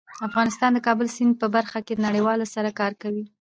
افغانستان 0.27 0.71
د 0.73 0.79
کابل 0.87 1.07
سیند 1.15 1.33
په 1.41 1.47
برخه 1.55 1.79
کې 1.85 1.93
له 1.95 2.03
نړیوالو 2.07 2.45
سره 2.55 2.69
کار 2.79 2.93
کوي. 3.01 3.23